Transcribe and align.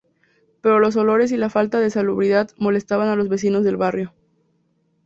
Pero 0.61 0.79
los 0.79 0.95
olores 0.95 1.31
y 1.31 1.37
la 1.37 1.51
falta 1.51 1.79
de 1.79 1.91
salubridad 1.91 2.49
molestaban 2.57 3.07
a 3.09 3.15
los 3.15 3.29
vecinos 3.29 3.63
del 3.63 3.77
barrio. 3.77 4.15